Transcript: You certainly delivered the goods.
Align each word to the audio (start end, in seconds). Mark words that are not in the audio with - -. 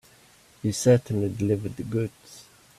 You 0.63 0.71
certainly 0.73 1.29
delivered 1.29 1.77
the 1.77 1.83
goods. 1.83 2.45